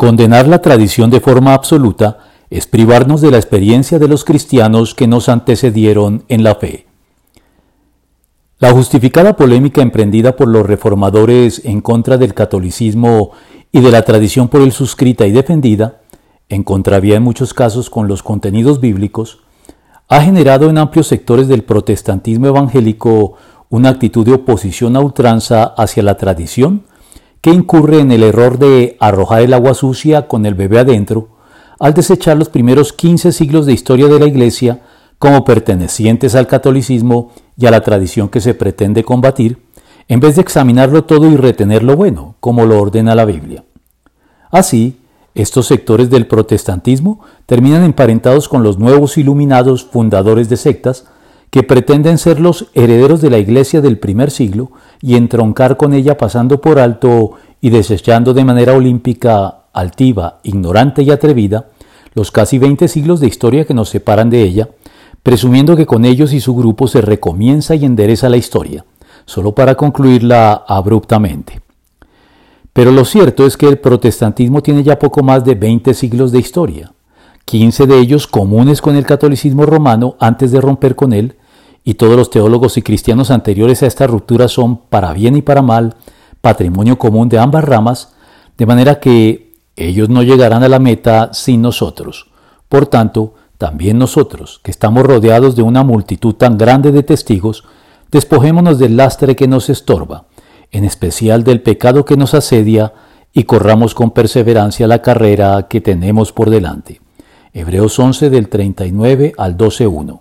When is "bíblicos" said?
18.80-19.40